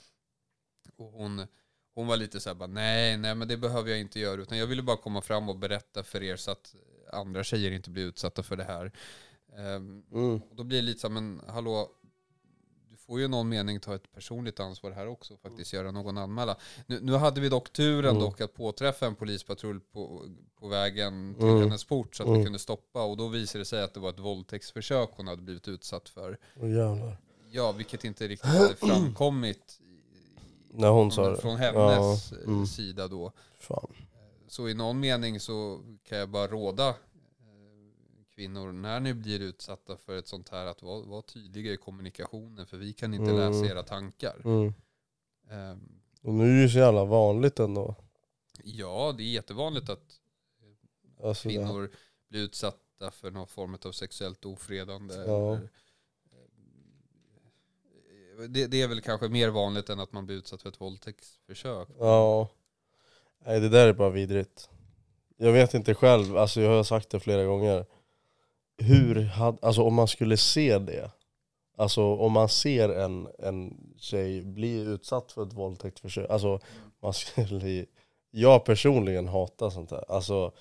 [0.96, 1.46] Och hon,
[1.94, 4.40] hon var lite så här, bara, nej, nej men det behöver jag inte göra.
[4.40, 6.74] Utan jag ville bara komma fram och berätta för er så att
[7.12, 8.92] andra tjejer inte blir utsatta för det här.
[9.56, 10.34] Ehm, Mm.
[10.50, 11.90] och då blir det lite så här, men hallå,
[12.90, 16.18] du får ju någon mening ta ett personligt ansvar här också och faktiskt göra någon
[16.18, 16.56] anmälan.
[16.86, 18.22] Nu, nu hade vi dock turen Mm.
[18.22, 20.26] dock att påträffa en polispatrull på,
[20.60, 21.60] på vägen till Mm.
[21.60, 22.38] hennes port så att Mm.
[22.38, 25.42] vi kunde stoppa och då visade det sig att det var ett våldtäktsförsök hon hade
[25.42, 26.38] blivit utsatt för.
[26.54, 27.16] Jävlar.
[27.50, 29.80] Ja, vilket inte riktigt hade framkommit
[30.70, 31.36] När hon sa det.
[31.36, 32.66] Från hennes Ja, eh, mm.
[32.66, 33.32] sida då.
[33.58, 33.92] Fan.
[34.48, 36.94] Så i någon mening så kan jag bara råda eh,
[38.34, 42.66] kvinnor när ni blir utsatta för ett sånt här att vara var tydliga i kommunikationen
[42.66, 43.36] för vi kan inte Mm.
[43.52, 44.36] läsa era tankar.
[44.44, 44.72] Mm.
[45.50, 45.88] Ehm,
[46.22, 47.94] Och nu är det ju så jävla vanligt ändå.
[48.64, 50.20] Ja, det är jättevanligt att
[51.24, 51.90] Alltså det, kvinnor
[52.28, 55.14] blir utsatta för någon form av sexuellt ofredande.
[55.14, 55.22] Ja.
[55.22, 55.58] Eller, eh,
[58.48, 61.88] det, det är väl kanske mer vanligt än att man blir utsatt för ett våldtäktsförsök.
[61.98, 62.48] ja.
[63.46, 64.70] Nej det där är bara vidrigt.
[65.36, 67.86] Jag vet inte själv, alltså jag har sagt det flera gånger.
[68.78, 71.10] Hur hade, alltså om man skulle se det.
[71.76, 76.30] Alltså om man ser en, en tjej bli utsatt för ett våldtäktsförsök.
[76.30, 76.60] Alltså
[77.02, 77.86] man skulle,
[78.30, 80.04] jag personligen hatar sånt här.
[80.10, 80.52] Alltså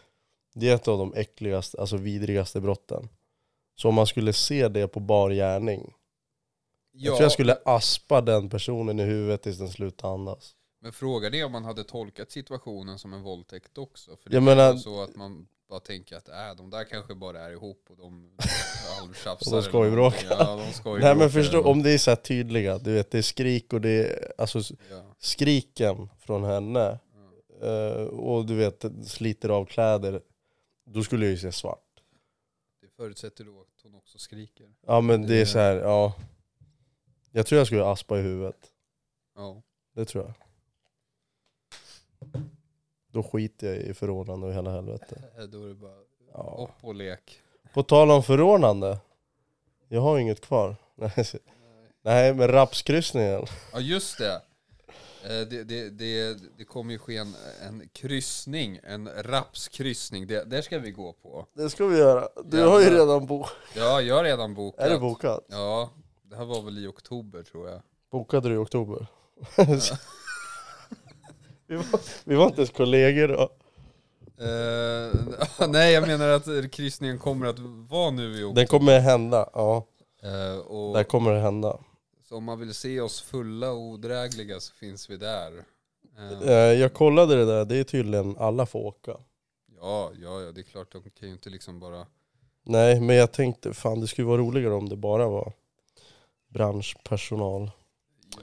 [0.53, 3.09] det är ett av de äckligaste, alltså vidrigaste brotten.
[3.75, 5.93] Så om man skulle se det på bar gärning.
[6.97, 10.55] Jag tror jag skulle aspa den personen i huvudet tills den slutar andas.
[10.81, 14.17] Men frågan är om man hade tolkat situationen som en våldtäkt också.
[14.23, 17.15] För det Jag är menar- så att man bara tänker att äh, de där kanske
[17.15, 18.31] bara är ihop och de
[18.99, 19.31] halvtjafsar.
[19.31, 20.29] Och de eller skojbråkar.
[20.29, 20.47] någonting.
[20.57, 21.07] Ja, de skojbråkar.
[21.07, 23.81] Nej men förstå, om det är så här tydliga, du vet det är skrik och
[23.81, 26.99] det är, alltså Ja, skriken från henne
[27.61, 30.21] eh, och du vet sliter av kläder,
[30.85, 31.79] då skulle jag ju se svart.
[32.81, 34.65] Det förutsätter då att hon också skriker.
[34.87, 36.13] Ja men det är så här, ja.
[37.37, 38.55] Jag tror jag skulle aspa i huvudet,
[39.35, 39.61] Ja.
[39.95, 40.33] det tror jag.
[43.11, 45.21] Då skiter jag i förordnande och hela helvete.
[45.37, 45.91] Eh, Då är det bara
[46.33, 46.67] Ja.
[46.69, 47.39] upp och lek.
[47.73, 48.97] På tal om förordnande,
[49.87, 50.75] jag har inget kvar.
[50.95, 51.25] Nej,
[52.01, 53.45] Nej, men rapskryssningen.
[53.73, 54.33] Ja just det.
[55.23, 57.35] Eh, Det, det, det, det kommer ju ske en,
[57.67, 60.27] en kryssning, en rapskryssning.
[60.27, 61.45] Det, där ska vi gå på.
[61.53, 62.29] Det ska vi göra.
[62.45, 62.99] Du har ju Jävlar.
[62.99, 63.51] redan bokat.
[63.75, 64.85] Ja, jag har redan bokat.
[64.85, 65.45] Är det bokat?
[65.49, 65.89] Ja,
[66.29, 67.81] det här var väl i oktober tror jag.
[68.11, 69.07] Bokade du i oktober?
[71.67, 71.85] vi, var,
[72.23, 73.49] vi var inte ens kollegor då.
[74.43, 77.59] Eh, nej, jag menar att kryssningen kommer att
[77.89, 78.55] vara nu i oktober.
[78.55, 79.87] Den kommer hända, ja.
[80.23, 81.79] Eh, och Där kommer det hända.
[82.29, 85.51] så om man vill se oss fulla och odrägliga så finns vi där.
[86.17, 89.11] Eh, Eh, Jag kollade det där, det är tydligen alla får åka.
[89.81, 90.91] ja, ja, ja, det är klart.
[90.91, 92.05] De kan ju inte liksom bara...
[92.67, 95.53] Nej, men jag tänkte fan det skulle vara roligare om det bara var
[96.55, 97.71] branschpersonal.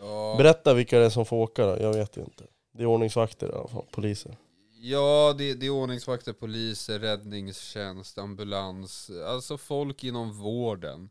[0.00, 2.44] Ja, Berätta vilka det är som får åka då, jag vet ju inte.
[2.74, 4.36] Det är ordningsvakter i alla fall, poliser.
[4.82, 9.10] ja det, det är ordningsvakter, poliser, räddningstjänst, ambulans.
[9.26, 11.10] Alltså folk inom vården.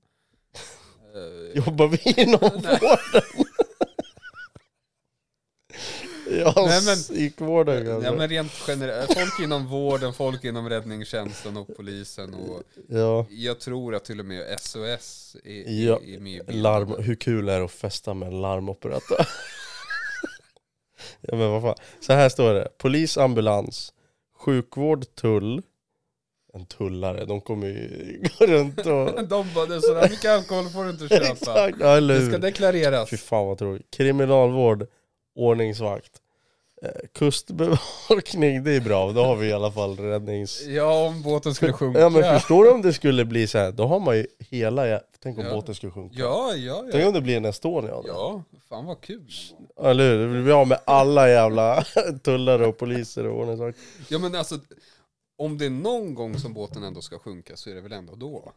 [1.54, 2.40] Jobbar vi inom
[2.82, 3.48] vården?
[6.39, 8.12] Ja, Nej, men- psykvården Ja kanske.
[8.12, 13.96] men rent generellt, folk inom vården, folk inom räddningstjänsten och polisen och Ja, jag tror
[13.96, 16.62] att till och med SOS är, Ja, är med i bilden.
[16.62, 19.26] larm, hur kul är det att festa med en larmoperatör?
[21.22, 21.76] ja men vad fan.
[22.02, 23.94] Så här står det, polis, ambulans,
[24.38, 25.62] sjukvård, tull.
[26.54, 28.86] En tullare, de kommer ju gå runt och...
[29.28, 31.26] De bara, "Det är sådär mycket alkohol får du inte köpa.
[31.32, 33.10] Exakt, ja, Det ska deklareras.
[33.10, 33.88] Fy fan vad tråkigt.
[33.91, 34.88] Kriminalvård,
[35.36, 36.12] ordningsvakt.
[36.84, 39.12] Eh, kustbevakning, det är bra.
[39.12, 40.62] Då har vi i alla fall räddnings...
[40.67, 42.00] Ja, om båten skulle sjunka.
[42.00, 44.86] Ja men förstår du om det skulle bli så här, då har man ju hela...
[44.88, 45.52] jä- Tänk om Ja.
[45.56, 46.15] båten skulle sjunka.
[46.20, 47.08] Ja, ja, Tänk ja.
[47.08, 48.04] om det blir en Estonia då.
[48.08, 49.28] Ja, fan vad kul.
[49.84, 50.28] Eller hur?
[50.28, 51.84] Vi blir av med alla jävla
[52.24, 53.84] tullare och poliser och ordningsvakter.
[54.10, 54.60] Ja men alltså,
[55.38, 58.15] om det är någon gång som båten ändå ska sjunka så är det väl ändå
[58.15, 58.52] då.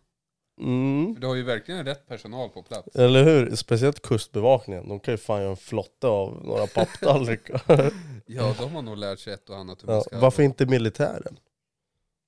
[0.60, 1.14] Mm.
[1.14, 2.96] För du har ju verkligen rätt personal på plats.
[2.96, 3.56] Eller hur?
[3.56, 4.88] Speciellt kustbevakningen.
[4.88, 7.62] De kan ju fan göra en flotta av några papptallrikar.
[8.26, 10.18] Ja, de har nog lärt sig ett och annat hur man ja, ska...
[10.18, 11.38] varför inte militären?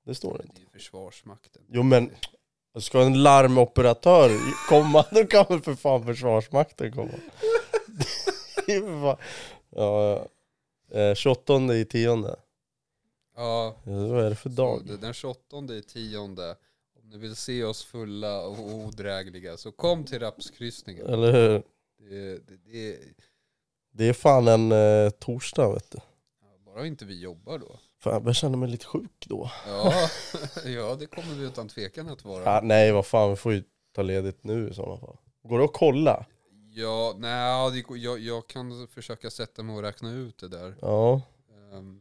[0.06, 0.54] Det står inte.
[0.54, 1.62] Det är ju Försvarsmakten.
[1.68, 2.10] Jo men,
[2.78, 4.30] ska en larmoperatör
[4.68, 7.10] komma, då kan väl för fan försvarsmakten komma.
[8.66, 9.18] Det ja,
[9.70, 10.26] ja.
[11.00, 12.36] Eh, 28 i tionde.
[13.36, 14.82] Ja, vad är det för dag?
[14.86, 16.56] det- den 28 i tionde.
[17.06, 21.06] Om ni vill se oss fulla och odrägliga så kom till rapskryssningen.
[21.06, 21.62] Eller hur?
[21.98, 22.98] Det, det, det,
[23.92, 25.98] Det är fan en eh, torsdag vet du.
[26.42, 27.78] ja, bara inte vi jobbar då.
[27.98, 29.50] Fan, jag känner mig lite sjuk då.
[29.66, 30.08] Ja,
[30.64, 32.56] ja, det kommer vi utan tvekan att vara.
[32.56, 33.64] Ah, nej vad fan, vi får ju
[33.94, 35.16] ta ledigt nu i sådana fall.
[35.42, 36.26] Går det att kolla?
[36.70, 40.74] Ja, nej, det, jag, jag kan försöka sätta mig och räkna ut det där.
[40.80, 41.22] Ja.
[41.72, 42.00] Ehm,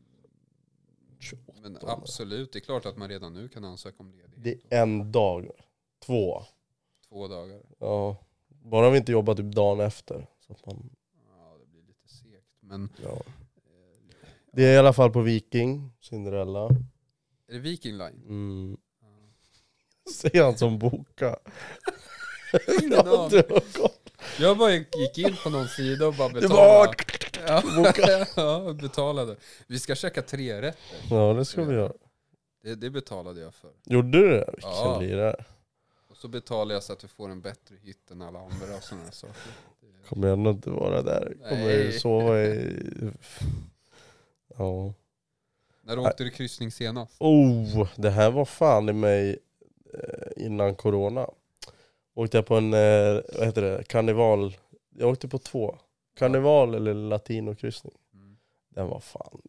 [1.25, 1.53] 28.
[1.61, 4.33] Men absolut, det är klart att man redan nu kan ansöka om ledighet.
[4.69, 5.49] Det är en dag.
[6.05, 6.43] Två.
[7.09, 7.61] Två dagar.
[7.79, 8.17] Ja.
[8.47, 10.27] Bara vi inte jobbar typ dagen efter.
[10.47, 10.89] Så att man,
[11.37, 12.47] Ja, det blir lite segt.
[12.59, 13.09] Men ja.
[13.11, 13.21] eh,
[14.53, 16.65] Det är i alla fall på Viking, Cinderella.
[17.47, 18.23] är det Viking Line?
[18.27, 18.77] Mm.
[20.15, 21.35] Säger han som boka.
[22.83, 23.41] Ingen aning.
[24.39, 26.61] Jag bara gick in på någon sida och bara Det betalade.
[26.61, 26.95] var...
[27.47, 28.27] Ja, Boka.
[28.35, 29.35] ja, betalade.
[29.67, 30.79] Vi ska käka tre rätter.
[31.09, 31.93] Ja det ska vi göra.
[32.63, 33.71] Det, det betalade jag för.
[33.83, 34.49] Gjorde du det?
[34.53, 34.99] Vilken Ja.
[35.01, 35.45] lirare.
[36.09, 38.83] Och så betalade jag så att du får en bättre hytt än alla andra och
[38.83, 39.35] sådana saker.
[40.09, 41.33] Kommer ändå inte vara där.
[41.49, 41.91] Kommer Nej.
[41.91, 42.73] sova i...
[44.57, 44.93] Ja.
[45.81, 47.15] När åkte du kryssning senast?
[47.19, 49.39] Oh, det här var fan i mig
[49.93, 51.29] eh, innan corona.
[52.13, 54.57] Åkte jag på en, eh, vad heter det, karneval.
[54.97, 55.77] Jag åkte på två.
[56.15, 57.93] Karneval eller latinokryssning.
[58.13, 58.37] Mm.
[58.69, 59.41] Den var fan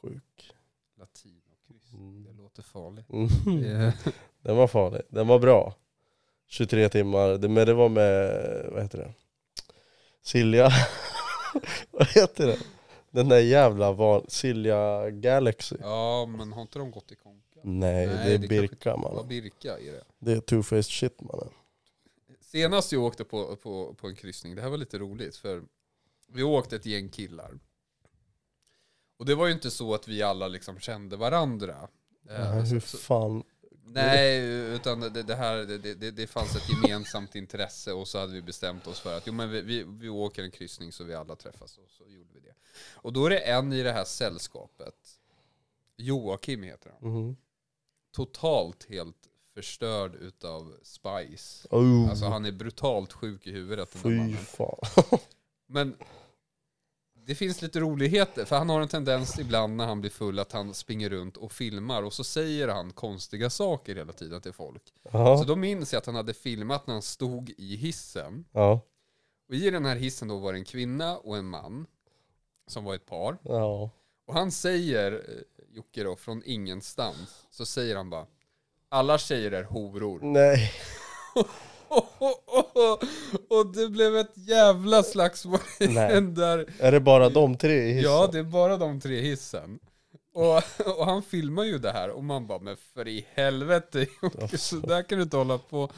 [0.00, 0.52] sjuk.
[0.98, 2.24] Latinokryssning, Mm.
[2.24, 3.10] det låter farligt.
[3.10, 3.28] Mm.
[3.62, 3.92] Det-
[4.42, 5.02] Den var farlig.
[5.08, 5.74] Den var bra.
[6.46, 7.48] 23 timmar.
[7.48, 8.32] Men det var med,
[8.72, 9.12] vad heter det?
[10.22, 10.70] Silja.
[11.90, 12.58] vad heter det?
[13.10, 15.76] Den där jävla van, Silja Galaxy.
[15.80, 17.60] Ja, men har inte de gått i konka?
[17.62, 19.28] Nej, Nej, det är det Birka mannen.
[19.28, 20.04] Birka är det.
[20.18, 21.48] Det är two-faced shit mannen.
[22.40, 25.62] Senast jag åkte på, på, på en kryssning, det här var lite roligt för
[26.32, 27.58] vi åkte ett gäng killar.
[29.18, 31.88] Och det var ju inte så att vi alla liksom kände varandra.
[32.28, 33.42] Eh, Ja, hur fan.
[33.90, 34.40] Nej,
[34.74, 38.42] utan det, det här, det, det, det fanns ett gemensamt intresse och så hade vi
[38.42, 41.36] bestämt oss för att jo, men vi, vi, vi åker en kryssning så vi alla
[41.36, 42.54] träffas och så gjorde vi det.
[42.92, 44.94] Och då är det en i det här sällskapet,
[45.96, 47.36] Joakim heter han, Mhm.
[48.12, 49.16] totalt helt
[49.54, 51.68] förstörd utav Spice.
[51.70, 55.18] Oh, Alltså han är brutalt sjuk i huvudet fy fan.
[55.66, 55.96] Men
[57.28, 60.52] det finns lite roligheter, för han har en tendens ibland när han blir full att
[60.52, 64.82] han springer runt och filmar och så säger han konstiga saker hela tiden till folk.
[65.02, 65.44] Så Ja.
[65.46, 68.80] då minns jag att han hade filmat när han stod i hissen ja.
[69.48, 71.86] Och i den här hissen då var det en kvinna och en man
[72.66, 73.38] som var ett par.
[73.42, 73.90] Ja.
[74.26, 78.26] Och han säger, eh, Jocke då, från ingenstans, så säger han bara
[78.88, 80.20] Alla tjejer är horor.
[80.22, 80.72] Nej.
[83.48, 86.66] och det blev ett jävla slagsmål i den där.
[86.78, 88.12] Är det bara de tre i hissen?
[88.12, 89.78] Ja, det är bara de tre i hissen.
[90.38, 90.62] Och,
[90.98, 94.76] och han filmar ju det här och man bara, men för i helvete Jocke, så
[94.76, 95.90] där kan du inte hålla på.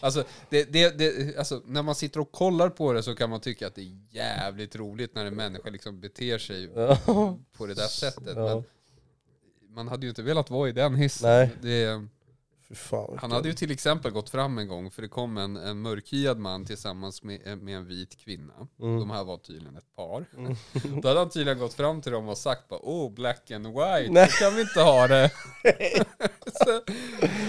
[0.00, 3.40] Alltså, det, det, det, alltså, när man sitter och kollar på det så kan man
[3.40, 6.68] tycka att det är jävligt roligt när en människa liksom beter sig
[7.56, 8.36] på det där sättet.
[8.36, 8.64] Men
[9.74, 11.30] man hade ju inte velat vara i den hissen.
[11.30, 11.50] Nej.
[11.62, 12.06] Det,
[12.74, 13.18] fan.
[13.20, 16.38] han hade ju till exempel gått fram en gång för det kom en, en mörkhyad
[16.38, 18.52] man tillsammans med, med en vit kvinna.
[18.80, 18.98] Mm.
[19.00, 20.26] De här var tydligen ett par.
[21.02, 24.08] Då hade han tydligen gått fram till dem och sagt bara oh black and white,
[24.10, 24.28] Nej.
[24.28, 25.30] så kan vi inte ha det.
[26.46, 26.80] så,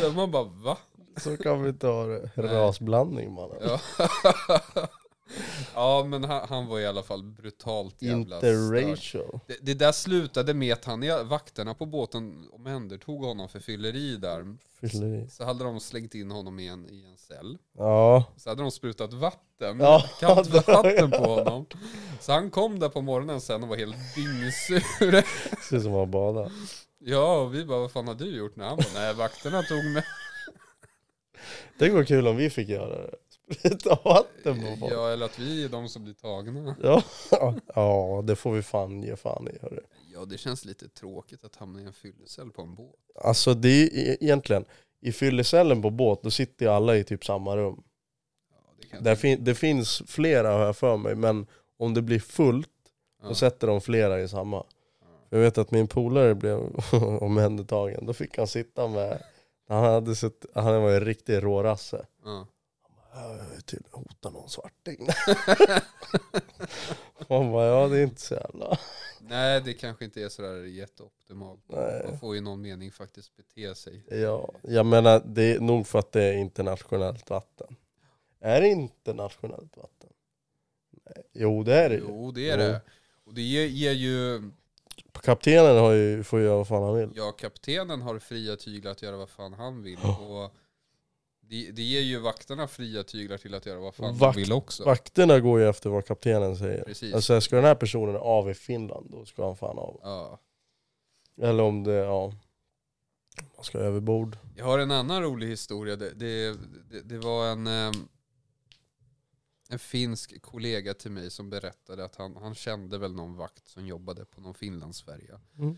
[0.01, 0.77] så man bara va?
[1.17, 2.31] Så kan vi inte ha det.
[2.35, 3.57] Rasblandning mannen.
[3.61, 3.79] Ja,
[5.75, 8.35] ja men han, han var i alla fall brutalt jävla.
[8.35, 9.39] Interracial.
[9.47, 14.57] Det, det där slutade med att han, vakterna på båten omhändertog honom för fylleri där.
[14.81, 15.27] Fylleri.
[15.29, 17.57] Så hade de slängt in honom i en, i en cell.
[17.77, 18.23] Ja.
[18.37, 21.65] Så hade de sprutat vatten, Ja, kallt vatten på honom.
[22.19, 24.81] Så han kom där på morgonen sen och var helt dyngsur.
[25.69, 26.51] Ser ut som att bada.
[26.99, 28.55] Ja, och vi bara, vad fan har du gjort?
[28.55, 30.03] Nej, han bara, nej vakterna tog mig.
[31.79, 33.15] Det var kul om vi fick göra det.
[33.59, 34.93] Spruta vatten på folk.
[34.93, 36.75] Ja, eller att vi är de som blir tagna.
[36.83, 37.03] Ja.
[37.75, 39.57] ja, det får vi fan ge fan i.
[39.61, 39.79] Hörru.
[40.13, 42.95] Ja, det känns lite tråkigt att hamna i en fyllecell på en båt.
[43.23, 44.65] Alltså det är e- egentligen,
[45.01, 47.83] i fyllecellen på båt, då sitter ju alla i typ samma rum.
[48.49, 52.01] Ja, det kan Där fin- det finns flera har jag för mig, men om det
[52.01, 52.69] blir fullt,
[53.21, 53.27] ja.
[53.27, 54.63] då sätter de flera i samma.
[55.29, 56.59] Jag vet att min polare blev
[57.21, 59.23] omhändertagen, då fick han sitta med,
[59.67, 62.05] han hade sett, han var en riktig rårasse.
[62.25, 62.47] Ja.
[63.13, 65.07] Jag vill tydligen hota någon svarting.
[67.29, 68.77] Han bara, ja det är inte så jävla...
[69.19, 71.63] Nej, det kanske inte är sådär jätteoptimalt.
[71.67, 72.01] Nej.
[72.09, 74.03] Man får ju någon mening faktiskt bete sig.
[74.09, 77.75] Ja, jag menar det är nog för att det är internationellt vatten.
[78.39, 80.09] Är det internationellt vatten?
[81.05, 81.23] Nej.
[81.33, 82.01] Jo det är det ju.
[82.07, 82.81] Jo, det är det.
[83.25, 84.41] Och det ger, ger ju,
[85.21, 87.09] Kaptenen har ju, får göra vad fan han vill.
[87.15, 89.99] ja kaptenen har fria tyglar att göra vad fan han vill.
[90.19, 90.55] Och
[91.51, 94.51] det, det ger ju vakterna fria tyglar till att göra vad fan Vakt- de vill
[94.53, 94.83] också.
[94.83, 96.83] Vakterna går ju efter vad kaptenen säger.
[96.83, 97.13] Precis.
[97.13, 99.99] Alltså ska den här personen av i Finland, då ska han fan av.
[100.03, 100.39] Ja.
[101.41, 102.33] Eller om det, ja.
[103.55, 104.37] Man ska överbord.
[104.55, 105.95] Jag har en annan rolig historia.
[105.95, 106.57] Det, det,
[106.89, 107.91] det, det var en, eh,
[109.69, 113.87] en finsk kollega till mig som berättade att han, han kände väl någon vakt som
[113.87, 115.39] jobbade på någon Finlandsfärja.
[115.57, 115.77] Mm.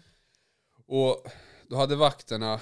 [0.86, 1.25] Och
[1.67, 2.62] då hade vakterna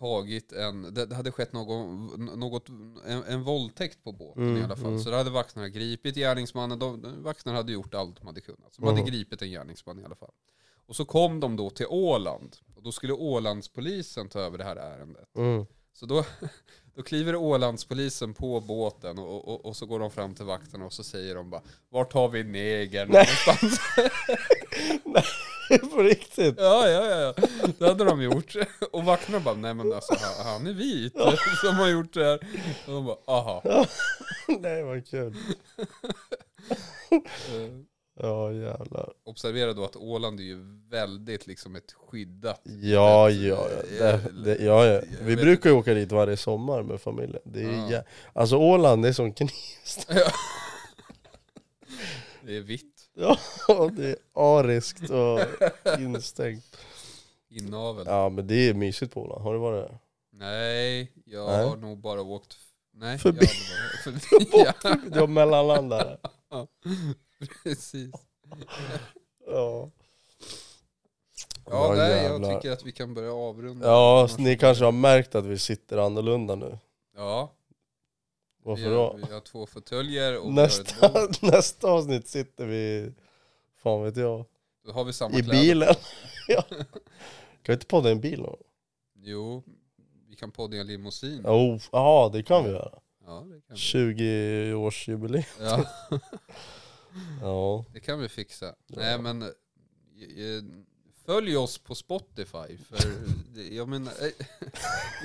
[0.00, 2.06] tagit en, det hade skett någon,
[2.40, 2.68] något,
[3.06, 4.86] en, en våldtäkt på båten Mm, i alla fall.
[4.86, 4.98] mm.
[4.98, 8.74] Så då hade vakterna gripit gärningsmannen, de, vakterna hade gjort allt de hade kunnat.
[8.74, 10.32] Så de hade gripit en gärningsman i alla fall.
[10.86, 12.56] Och så kom de då till Åland.
[12.76, 15.36] Och då skulle Ålandspolisen ta över det här ärendet.
[15.36, 15.66] Mm.
[15.92, 16.24] Så då,
[16.94, 20.92] då kliver Ålandspolisen på båten och, och, och så går de fram till vakterna och
[20.92, 23.26] så säger de bara Vart har vi negern Nej.
[23.46, 23.80] någonstans?
[25.94, 26.54] På riktigt?
[26.58, 27.46] Ja, ja, ja, ja.
[27.78, 28.54] Det hade de gjort.
[28.92, 31.12] Och vakterna bara, nej men alltså han, är vit
[31.64, 32.38] som har gjort det här.
[32.86, 33.62] Och de bara, aha.
[34.60, 35.36] Nej vad kul.
[38.22, 39.12] Eh, Ja jävlar.
[39.24, 40.58] Observera då att Åland är ju
[40.90, 42.60] väldigt liksom ett skyddat.
[42.64, 43.68] Ja, ja,
[44.00, 44.16] ja.
[44.16, 45.00] Det, det, ja, ja.
[45.22, 47.42] Vi vet brukar ju åka dit varje sommar med familjen.
[47.44, 47.88] Det är Ja.
[47.90, 50.14] jä- Alltså Åland det är som Knivsta.
[52.42, 52.86] Det är vitt.
[53.14, 53.36] Ja,
[53.96, 55.40] det är ariskt och
[56.00, 56.76] instängt.
[57.50, 58.04] Inavel.
[58.06, 59.42] Ja men det är mysigt på Åland.
[59.42, 59.98] Har du varit där?
[60.32, 61.68] Nej, jag Nej.
[61.68, 62.56] har nog bara åkt
[62.94, 63.38] Nej, Förbi.
[64.04, 65.10] jag har bara förbi.
[65.10, 66.18] Du har mellanlandare.
[67.40, 68.10] Ja, precis.
[69.46, 69.90] Ja.
[71.66, 73.86] Ja, nej, jag tycker att vi kan börja avrunda.
[73.86, 76.78] Ja, ni kanske har märkt att vi sitter annorlunda nu.
[77.16, 77.52] Ja,
[78.58, 79.18] vi Varför har, då?
[79.26, 81.10] vi har två fåtöljer och vi Nästa,
[81.42, 83.12] nästa avsnitt sitter vi,
[83.82, 84.44] fan vet jag,
[84.86, 85.60] Då har vi samma i kläder.
[85.60, 85.94] bilen.
[86.48, 86.62] ja.
[86.62, 86.78] Kan
[87.66, 88.58] vi inte podda i en bil då?
[89.14, 89.62] Jo,
[90.28, 91.46] vi kan podda i en limousin.
[91.46, 92.98] Oh, ja det kan vi göra.
[93.24, 93.76] Ja, det kan vi.
[93.76, 95.44] 20-årsjubileum.
[95.60, 95.84] Ja,
[97.40, 97.84] Ja.
[97.92, 98.74] det kan vi fixa.
[98.86, 99.48] Nej, men eh,
[101.26, 102.76] följ oss på Spotify.
[102.88, 102.98] För
[103.54, 104.12] det- jag menar...
[104.12, 104.46] eh,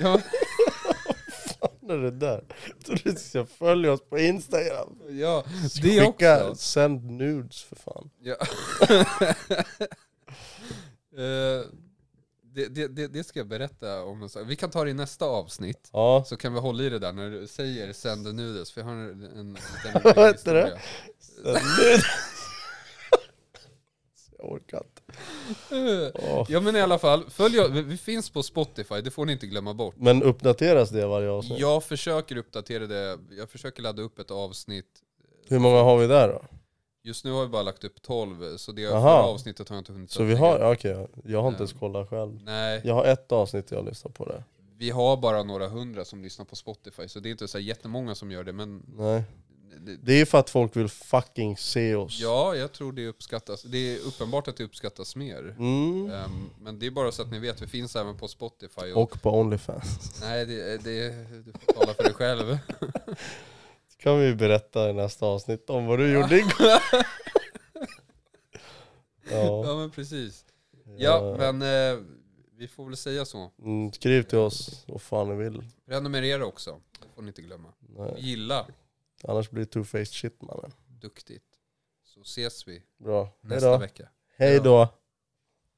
[0.00, 0.20] ja,
[1.80, 2.44] Vad är det där?
[2.84, 4.98] Trodde du skulle följa oss på Instagram.
[5.10, 5.44] ja,
[5.82, 6.62] det Skicka, också.
[6.62, 8.10] sänd nudes för fan.
[8.20, 8.36] Ja.
[11.18, 11.64] Eh,
[12.56, 14.22] det, det, det, det ska jag berätta om.
[14.22, 14.42] en sak.
[14.46, 15.90] Vi kan ta det i nästa avsnitt.
[15.92, 18.72] Ja, Så kan vi hålla i det där när du säger send the nudes.
[18.72, 19.56] För jag har en, en, en
[20.04, 20.62] Vad heter det?
[20.64, 20.78] historia.
[24.38, 26.12] jag orkar inte.
[26.14, 26.46] Åh.
[26.48, 29.74] Ja men i alla fall, följ vi finns på Spotify, det får ni inte glömma
[29.74, 29.94] bort.
[29.98, 31.58] Men uppdateras det varje avsnitt?
[31.58, 34.86] Jag försöker uppdatera det, jag försöker ladda upp ett avsnitt.
[35.48, 36.44] Hur många har vi där då?
[37.06, 39.92] Just nu har vi bara lagt upp 12, så det förra avsnittet har jag inte
[39.92, 41.78] hunnit Så vi har, okej, jag har inte ens Eh.
[41.78, 42.40] kollat själv.
[42.44, 44.44] Nej, Jag har ett avsnitt jag lyssnar på det.
[44.78, 48.14] vi har bara några hundra som lyssnar på Spotify, så det är inte så jättemånga
[48.14, 49.22] som gör det, men Nej.
[50.02, 52.18] det, är för att folk vill fucking se oss.
[52.20, 53.62] ja, jag tror det uppskattas.
[53.62, 55.54] Det är uppenbart att det uppskattas mer.
[55.58, 56.10] Mm.
[56.10, 58.92] Ehm, men det är bara så att ni vet, vi finns även på Spotify.
[58.92, 60.20] Och, Och på Onlyfans.
[60.20, 61.08] Nej, det, det,
[61.44, 62.58] du får tala för dig själv.
[64.06, 66.52] kan vi berätta i nästa avsnitt om vad du gjorde igår.
[69.30, 69.64] ja.
[69.66, 70.44] Ja men precis.
[70.96, 71.98] Ja men eh,
[72.56, 73.50] vi får väl säga så.
[73.58, 75.64] Mm, skriv till oss vad fan ni vill.
[75.86, 77.68] Prenumerera också, det får ni inte glömma.
[77.80, 78.14] Nej.
[78.18, 78.66] Gilla,
[79.24, 80.72] Annars blir det two-faced shit mannen.
[80.88, 81.44] duktigt.
[82.04, 83.28] Så ses vi Bra.
[83.40, 83.78] Nästa då.
[83.78, 84.08] vecka.
[84.36, 84.88] Hej då.